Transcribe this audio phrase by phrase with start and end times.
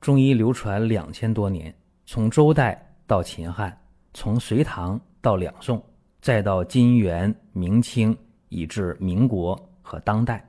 [0.00, 1.74] 中医流传两千多年，
[2.06, 3.78] 从周代到秦汉，
[4.14, 5.82] 从隋唐到两宋，
[6.22, 8.16] 再到金元明清，
[8.48, 10.42] 以至民国和当代，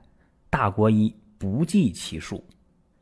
[0.48, 2.42] 大国医不计其数。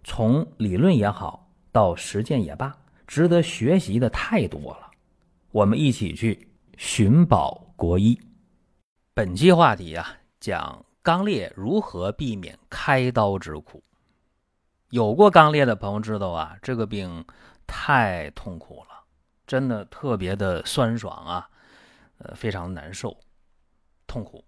[0.02, 2.76] 从理论也好，到实践也罢，
[3.06, 4.90] 值得学习的太多了。
[5.52, 8.18] 我们一起去寻宝国医。
[9.14, 13.80] 本期话题啊，讲肛裂如何避免开刀之苦。
[14.90, 17.24] 有过肛裂的朋友知道啊，这个病
[17.66, 19.04] 太痛苦了，
[19.46, 21.48] 真的特别的酸爽啊，
[22.18, 23.16] 呃，非常难受，
[24.06, 24.44] 痛苦。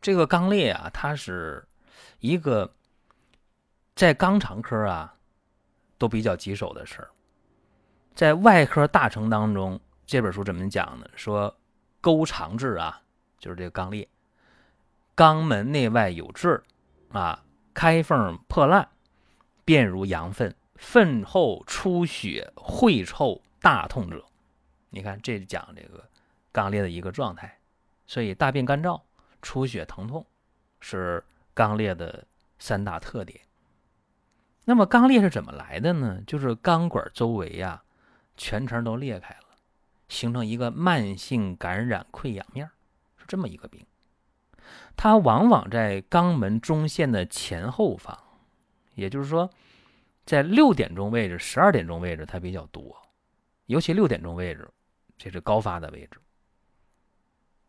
[0.00, 1.66] 这个肛裂啊，它是
[2.18, 2.70] 一个
[3.94, 5.14] 在肛肠科啊
[5.96, 7.08] 都比较棘手的事儿，
[8.14, 11.06] 在外科大成当中，这本书怎么讲呢？
[11.16, 11.54] 说
[12.02, 13.00] 沟肠痔啊，
[13.38, 14.06] 就是这个肛裂，
[15.16, 16.60] 肛门内外有痔
[17.10, 18.86] 啊，开缝破烂。
[19.70, 24.26] 便如羊粪，粪后出血，秽臭，大痛者。
[24.88, 26.04] 你看，这讲这个
[26.52, 27.56] 肛裂的一个状态。
[28.04, 29.00] 所以大便干燥、
[29.40, 30.26] 出血、疼痛
[30.80, 31.22] 是
[31.54, 32.26] 肛裂的
[32.58, 33.40] 三大特点。
[34.64, 36.20] 那么肛裂是怎么来的呢？
[36.26, 37.84] 就是肛管周围呀，
[38.36, 39.56] 全程都裂开了，
[40.08, 42.68] 形成一个慢性感染溃疡面，
[43.16, 43.86] 是这么一个病。
[44.96, 48.18] 它往往在肛门中线的前后方。
[48.94, 49.50] 也就是说，
[50.24, 52.96] 在六点钟位置、十二点钟位置它比较多，
[53.66, 54.68] 尤其六点钟位置，
[55.16, 56.20] 这是高发的位置。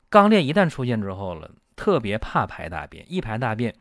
[0.09, 3.73] 肛裂一旦出现之后了，特别怕排大便，一排大便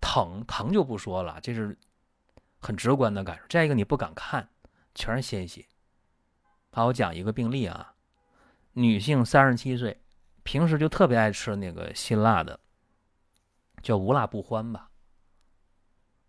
[0.00, 1.78] 疼，疼就不说了，这是
[2.58, 3.44] 很直观的感受。
[3.48, 4.48] 再一个，你不敢看，
[4.94, 5.64] 全是鲜血。
[6.70, 7.94] 好，我讲一个病例啊，
[8.72, 10.02] 女性三十七岁，
[10.42, 12.60] 平时就特别爱吃那个辛辣的，
[13.82, 14.90] 叫无辣不欢吧。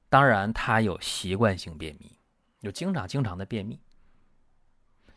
[0.09, 2.17] 当然，他有习惯性便秘，
[2.61, 3.79] 就经常经常的便秘，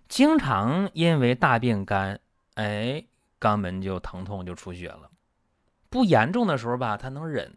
[0.08, 2.18] 经常因为大便干，
[2.54, 3.04] 哎，
[3.38, 5.10] 肛门就疼痛就出血了。
[5.88, 7.54] 不严重的时候吧，他能忍，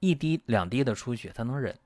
[0.00, 1.78] 一滴两滴的出血他能忍，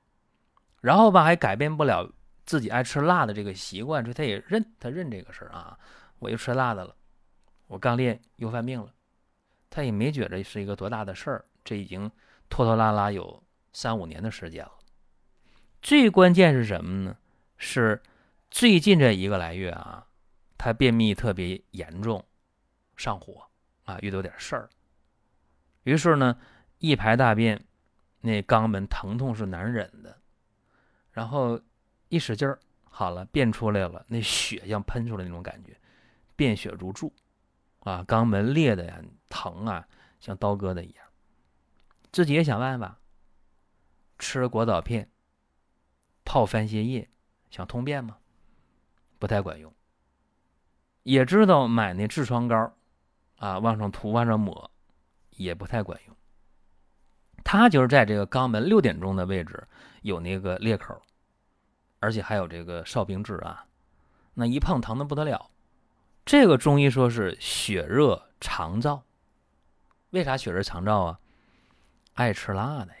[0.81, 2.09] 然后吧还改变不了
[2.45, 5.77] 自己爱吃辣的这个习惯，所以他也认他认这个事儿啊，
[6.19, 6.95] 我又吃辣的了，
[7.67, 8.91] 我肛裂又犯病了，
[9.69, 12.09] 他也没觉着是一个多大的事儿，这已经
[12.49, 13.43] 拖拖拉拉有。
[13.73, 14.71] 三五年的时间了，
[15.81, 17.17] 最关键是什么呢？
[17.57, 18.01] 是
[18.49, 20.07] 最近这一个来月啊，
[20.57, 22.25] 他便秘特别严重，
[22.95, 23.47] 上火
[23.83, 24.69] 啊，遇到点事儿。
[25.83, 26.37] 于是呢，
[26.79, 27.63] 一排大便，
[28.19, 30.19] 那肛门疼痛是难忍的，
[31.11, 31.59] 然后
[32.09, 35.75] 一使劲儿，好了，便出来了，那血像喷出来那种感觉，
[36.35, 37.13] 便血如注
[37.79, 39.87] 啊，肛门裂的呀，疼啊，
[40.19, 41.05] 像刀割的一样，
[42.11, 42.97] 自己也想办法。
[44.21, 45.09] 吃果枣片，
[46.23, 47.09] 泡番泻叶，
[47.49, 48.17] 想通便吗？
[49.17, 49.73] 不太管用。
[51.01, 52.71] 也知道买那痔疮膏，
[53.37, 54.69] 啊，往上涂，往上抹，
[55.31, 56.15] 也不太管用。
[57.43, 59.67] 他就是在这个肛门六点钟的位置
[60.03, 61.01] 有那个裂口，
[61.99, 63.65] 而且还有这个哨兵痣啊，
[64.35, 65.49] 那一碰疼的不得了。
[66.23, 69.01] 这个中医说是血热肠燥，
[70.11, 71.19] 为啥血热肠燥啊？
[72.13, 73.00] 爱吃辣的。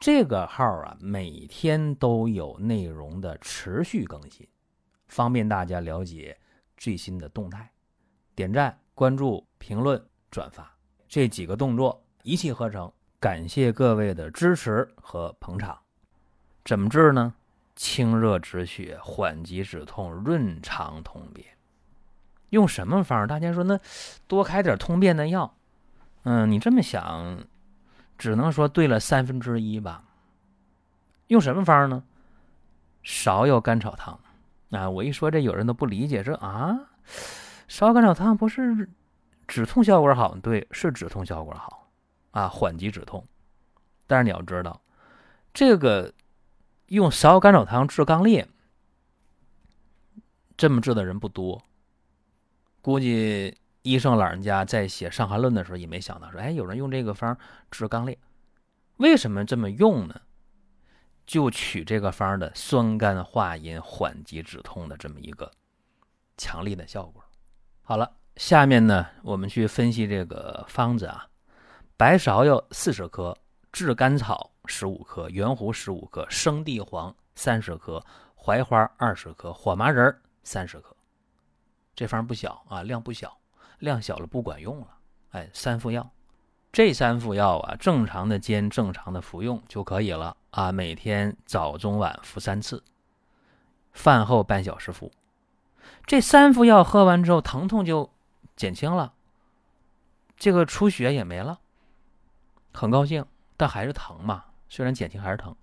[0.00, 4.48] 这个号啊，每天都有内容的持续更新，
[5.08, 6.38] 方便大家了解
[6.78, 7.70] 最新的动态。
[8.34, 10.74] 点赞、关注、评论、转发
[11.06, 12.90] 这几个动作一气呵成，
[13.20, 15.78] 感谢各位的支持和捧场。
[16.64, 17.34] 怎么治呢？
[17.76, 21.46] 清热止血、缓急止痛、润肠通便。
[22.48, 23.26] 用什么方？
[23.26, 23.78] 大家说那
[24.26, 25.54] 多开点通便的药。
[26.22, 27.44] 嗯，你这么想。
[28.20, 30.04] 只能说对了三分之一吧。
[31.28, 32.04] 用什么方呢？
[33.02, 34.20] 芍药甘草汤
[34.72, 34.90] 啊！
[34.90, 36.78] 我一说这，有人都不理解，说啊，
[37.66, 38.90] 芍药甘草汤不是
[39.48, 40.36] 止痛效果好？
[40.36, 41.88] 对，是止痛效果好
[42.32, 43.26] 啊，缓急止痛。
[44.06, 44.82] 但是你要知道，
[45.54, 46.12] 这个
[46.88, 48.46] 用芍药甘草汤治肛裂，
[50.58, 51.62] 这么治的人不多。
[52.82, 53.56] 估计。
[53.82, 57.36] 医生老人家在写《伤寒论》的时候也没想到说，哎，有人用这个方
[57.70, 58.18] 治肛裂，
[58.96, 60.20] 为什么这么用呢？
[61.26, 65.50] 就取这个方的酸甘化阴、缓急止痛的这么一个
[66.36, 67.24] 强力的效果。
[67.82, 71.28] 好了，下面呢，我们去分析这个方子啊。
[71.96, 73.36] 白芍药四十克，
[73.70, 78.04] 炙甘草十五克，圆胡十五克，生地黄三十克，
[78.34, 80.96] 槐花二十克，火麻仁三十克。
[81.94, 83.38] 这方不小啊，量不小，
[83.80, 84.86] 量小了不管用了。
[85.32, 86.10] 哎，三副药，
[86.72, 90.72] 这三副药啊，正常的煎，正常的服用就可以了啊。
[90.72, 92.82] 每天早中晚服三次，
[93.92, 95.10] 饭后半小时服。
[96.06, 98.10] 这三副药喝完之后，疼痛就
[98.56, 99.12] 减轻了，
[100.36, 101.60] 这个出血也没了。
[102.72, 103.24] 很高兴，
[103.56, 104.44] 但还是疼嘛。
[104.68, 105.54] 虽然减轻，还是疼。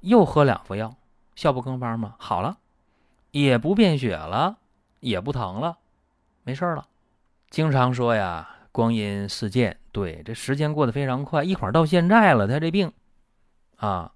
[0.00, 0.94] 又喝两副药，
[1.34, 2.14] 效不更方吗？
[2.18, 2.58] 好了，
[3.30, 4.58] 也不变血了，
[5.00, 5.78] 也不疼了，
[6.42, 6.86] 没事了。
[7.54, 12.48] 经常说呀，光阴似箭，对，这时间过得非常快，一会儿到现在了。
[12.48, 12.92] 他这病
[13.76, 14.12] 啊，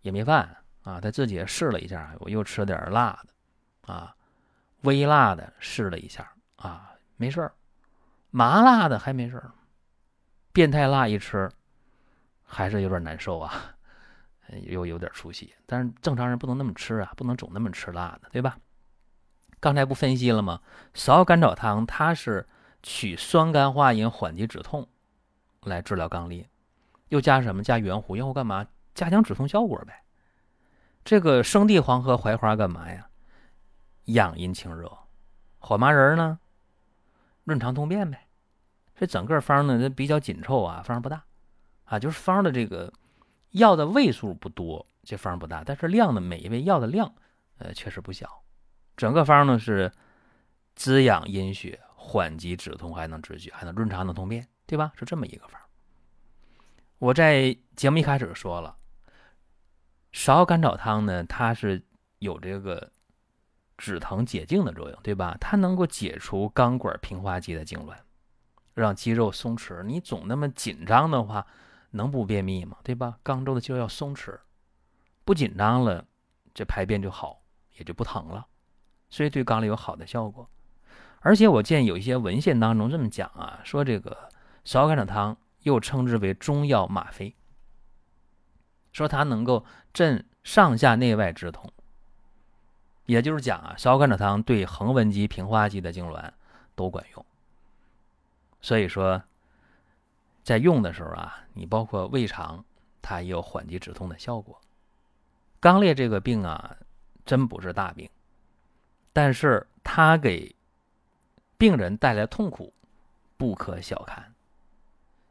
[0.00, 4.16] 也没犯啊，他自己也试了一下，我又吃点辣的啊，
[4.84, 7.52] 微辣的试了一下啊，没事
[8.30, 9.38] 麻辣的还没事
[10.54, 11.46] 变态辣一吃。
[12.42, 13.52] 还是有点难受啊，
[14.64, 15.50] 又有点出血。
[15.66, 18.56] 但是正常人不能那么吃啊，不能总那么吃辣的，对吧？
[19.60, 20.62] 刚才不分析了吗？
[20.94, 22.48] 芍药甘草汤它是
[22.82, 24.88] 取酸甘化阴、缓急止痛
[25.62, 26.48] 来治疗肛裂，
[27.08, 27.62] 又加什么？
[27.62, 28.66] 加圆胡，圆胡干嘛？
[28.94, 30.04] 加强止痛效果呗。
[31.04, 33.08] 这个生地黄和槐花干嘛呀？
[34.04, 34.90] 养阴清热。
[35.58, 36.38] 火麻仁呢？
[37.44, 38.26] 润肠通便呗。
[38.94, 41.24] 这整个方呢，它比较紧凑啊，方不大。
[41.84, 42.92] 啊，就是方的这个
[43.50, 47.14] 药的位数不多，这方不大，但是量呢，每一味药的量，
[47.58, 48.42] 呃，确实不小。
[48.96, 49.90] 整个方呢是
[50.74, 54.90] 滋养阴血、缓急止痛，还能止血，还能润肠、能通便，对吧？
[54.96, 55.60] 是这么一个方。
[56.98, 58.78] 我在节目一开始说了，
[60.12, 61.84] 芍药甘草汤呢，它是
[62.20, 62.90] 有这个
[63.76, 65.36] 止疼解痉的作用，对吧？
[65.38, 67.94] 它能够解除肛管平滑肌的痉挛，
[68.72, 69.82] 让肌肉松弛。
[69.82, 71.46] 你总那么紧张的话。
[71.90, 72.76] 能不便秘吗？
[72.84, 73.18] 对吧？
[73.24, 74.38] 肛周的肌肉要松弛，
[75.24, 76.04] 不紧张了，
[76.52, 77.40] 这排便就好，
[77.78, 78.46] 也就不疼了，
[79.08, 80.46] 所以对肛里有好的效果。
[81.28, 84.30] 而且我见有一些文献当中这么讲啊，说这个
[84.64, 87.34] 芍药甘草汤又称之为中药吗啡，
[88.92, 91.70] 说它能够镇上下内外之痛，
[93.04, 96.30] 也就是讲啊，芍药甘草汤对横纹肌、平滑肌的痉挛
[96.74, 97.26] 都管用。
[98.62, 99.22] 所以说。
[100.44, 102.64] 在用的时候啊，你包括胃肠，
[103.02, 104.58] 它也有缓急止痛的效果。
[105.60, 106.74] 肛裂这个病啊，
[107.26, 108.08] 真不是大病，
[109.12, 110.56] 但是它给
[111.58, 112.72] 病人带来痛苦，
[113.36, 114.32] 不可小看。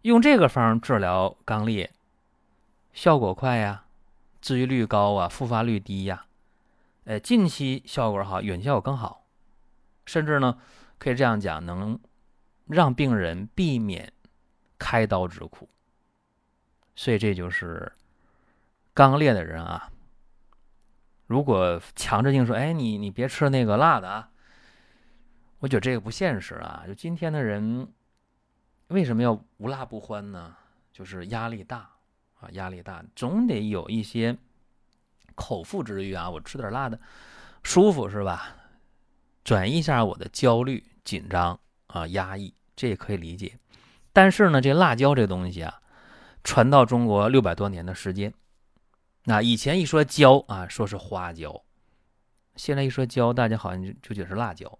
[0.04, 1.92] 用这个方治疗肛裂，
[2.94, 3.86] 效果快呀，
[4.40, 6.28] 治愈率高啊，复发率低呀。
[7.06, 9.26] 呃，近期效果好，远效果更好，
[10.06, 10.60] 甚至呢，
[11.00, 12.00] 可以这样讲，能
[12.68, 14.14] 让病人避免。
[14.80, 15.68] 开刀之苦，
[16.96, 17.92] 所以这就是
[18.94, 19.92] 刚烈的人啊。
[21.26, 24.30] 如果强制性说：“哎，你你别吃那个辣的啊！”
[25.60, 26.84] 我觉得这个不现实啊。
[26.88, 27.88] 就今天的人
[28.88, 30.56] 为什么要无辣不欢呢？
[30.92, 31.90] 就是压力大
[32.40, 34.36] 啊，压力大，总得有一些
[35.36, 36.30] 口腹之欲啊。
[36.30, 37.00] 我吃点辣的，
[37.64, 38.56] 舒服是吧？
[39.44, 43.58] 转移一下我的焦虑、紧张啊、压抑，这也可以理解。
[44.12, 45.82] 但是呢，这辣椒这东西啊，
[46.44, 48.34] 传到中国六百多年的时间，
[49.24, 51.64] 那以前一说椒啊，说是花椒，
[52.56, 54.80] 现在一说椒，大家好像就就觉得是辣椒。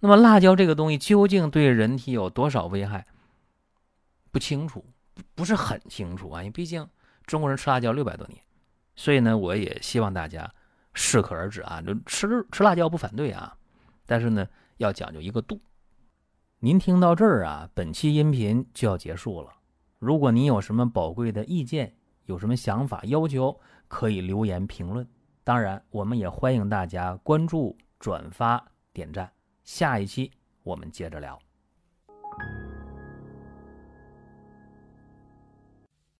[0.00, 3.06] 那么辣椒这个东西究竟对人体有多少危害？
[4.30, 4.84] 不清楚，
[5.34, 6.42] 不是很清楚啊。
[6.42, 6.86] 因为毕竟
[7.24, 8.38] 中国人吃辣椒六百多年，
[8.94, 10.52] 所以呢，我也希望大家
[10.92, 11.80] 适可而止啊。
[11.80, 13.56] 就吃吃辣椒不反对啊，
[14.04, 15.60] 但是呢，要讲究一个度。
[16.58, 19.50] 您听到这儿啊，本期音频就要结束了。
[19.98, 21.94] 如果您有什么宝贵的意见，
[22.26, 25.08] 有什么想法要求，可以留言评论。
[25.44, 28.62] 当然，我们也欢迎大家关注、转发、
[28.92, 29.30] 点赞。
[29.66, 30.30] 下一期
[30.62, 31.36] 我们接着聊。